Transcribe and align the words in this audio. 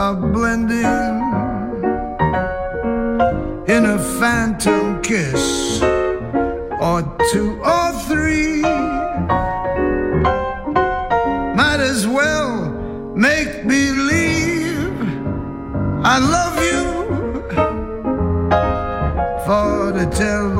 are 0.00 0.16
blending 0.16 1.20
in 3.68 3.84
a 3.84 3.98
phantom 4.18 5.02
kiss 5.02 5.82
or 6.80 7.02
two 7.30 7.60
or 7.62 7.92
three. 8.08 8.62
Might 11.60 11.80
as 11.92 12.06
well 12.06 12.70
make 13.14 13.68
believe 13.68 14.88
I 16.02 16.16
love 16.36 16.56
you 16.70 16.86
for 19.44 19.92
the 19.92 20.06
tell 20.16 20.59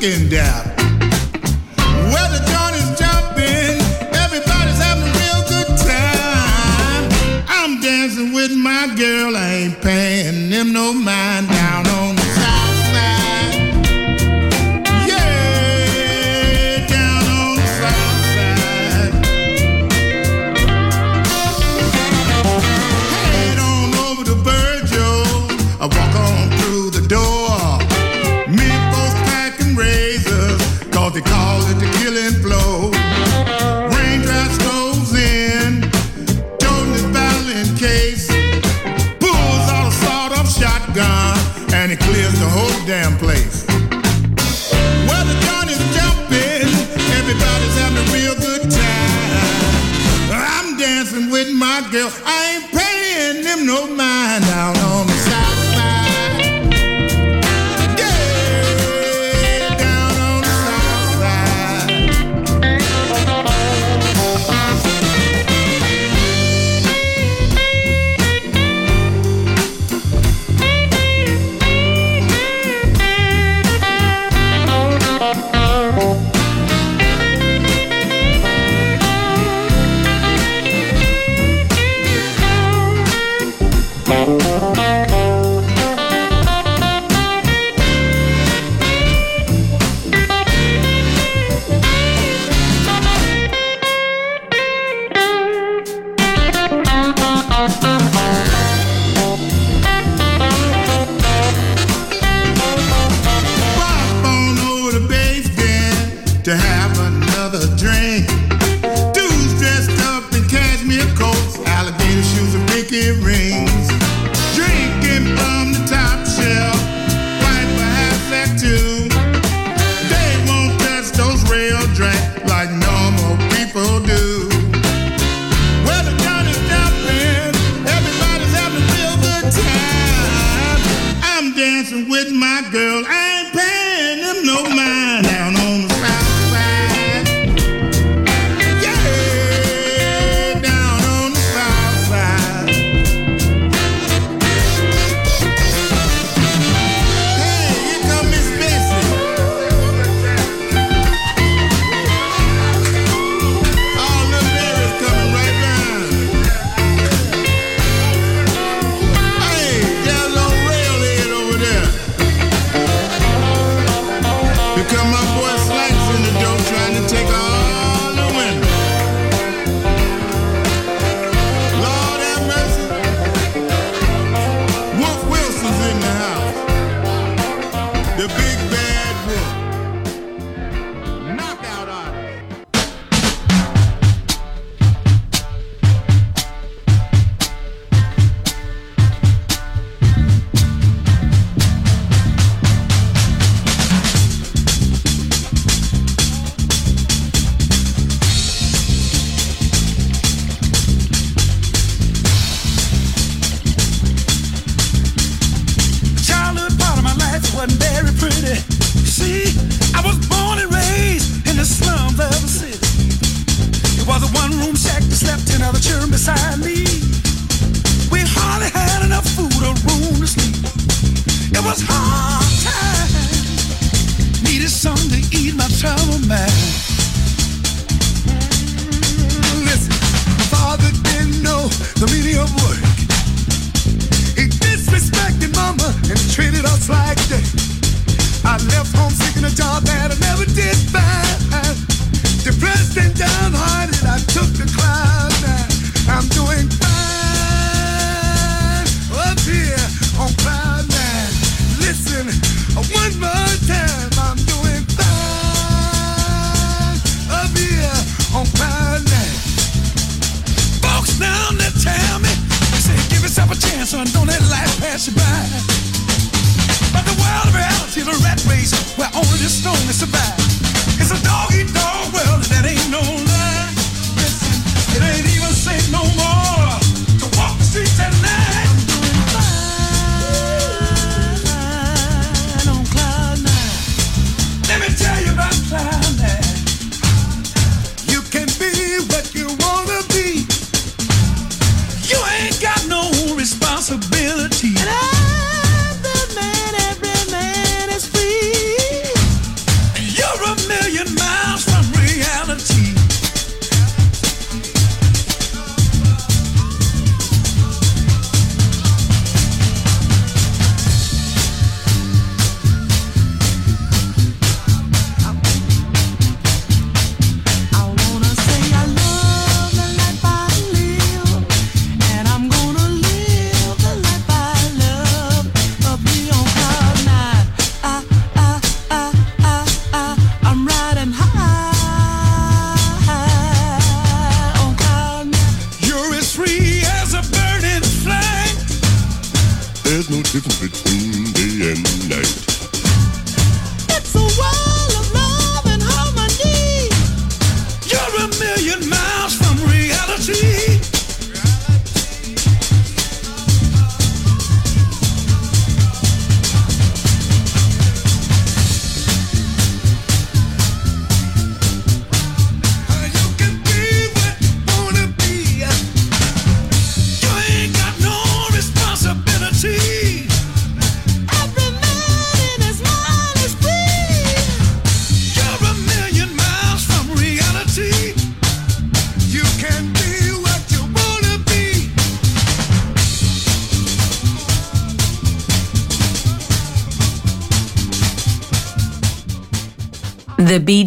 Girl. 0.00 0.38
I 0.38 0.77
to 106.48 106.56
happen 106.56 107.17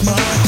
I'm 0.00 0.47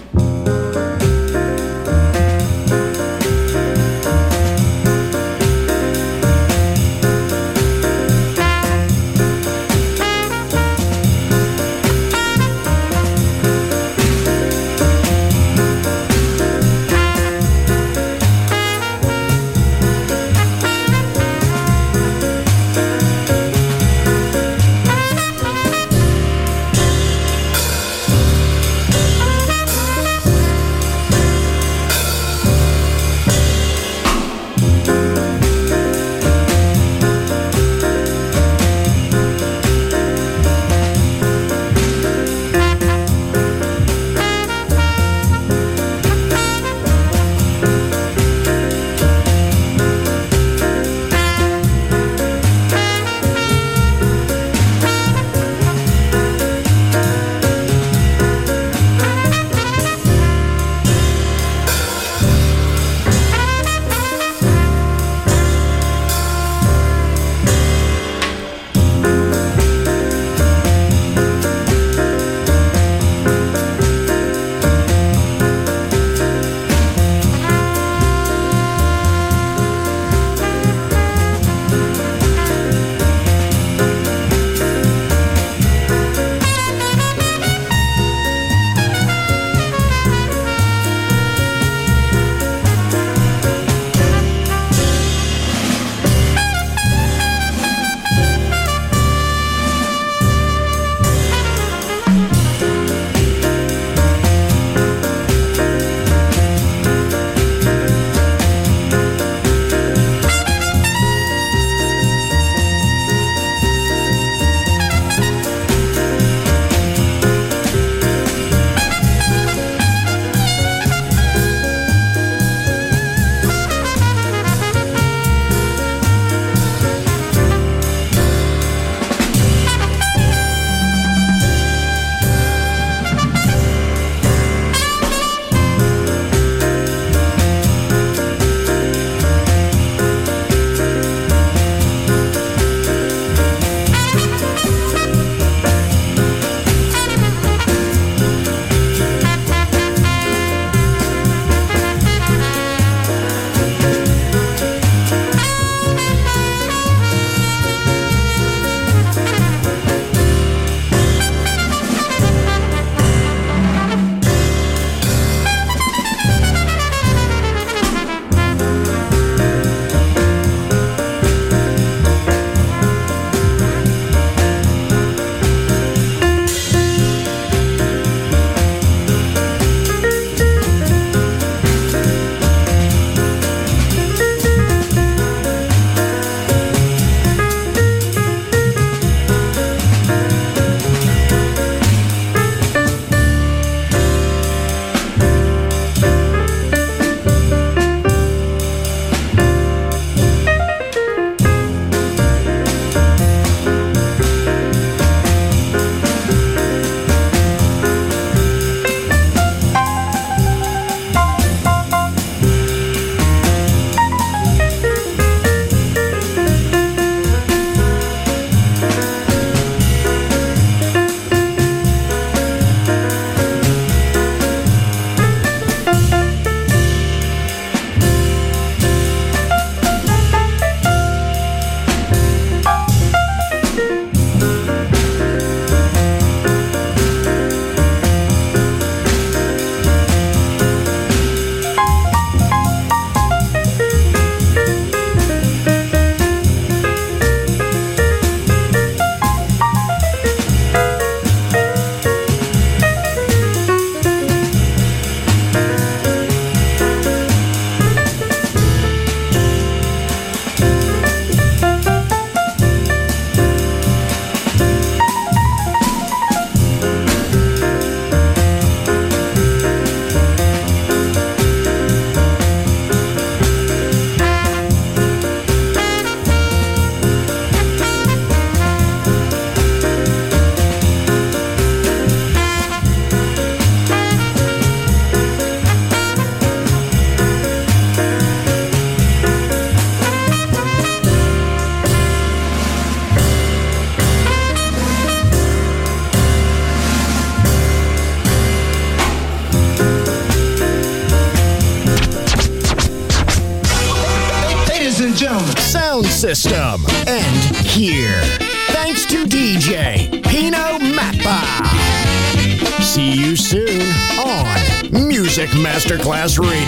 Masterclass 316.01 316.39
Radio. 316.39 316.60